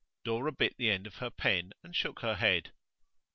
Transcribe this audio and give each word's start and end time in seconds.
Dora 0.25 0.51
bit 0.51 0.77
the 0.77 0.89
end 0.89 1.05
of 1.05 1.17
her 1.17 1.29
pen 1.29 1.73
and 1.83 1.95
shook 1.95 2.21
her 2.21 2.33
head. 2.33 2.71